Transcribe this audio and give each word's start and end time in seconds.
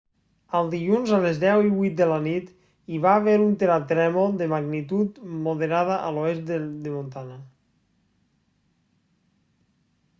el 0.59 0.69
dilluns 0.73 1.11
a 1.15 1.17
les 1.23 1.35
10:08 1.41 1.97
de 1.97 2.05
la 2.11 2.15
nit 2.27 2.47
hi 2.93 3.01
va 3.03 3.11
haver 3.19 3.35
un 3.43 3.51
terratrèmol 3.63 4.33
de 4.39 4.47
magnitud 4.53 5.19
moderada 5.49 5.97
a 6.07 6.09
l'oest 6.15 6.49
de 6.87 6.95
montana 6.95 7.37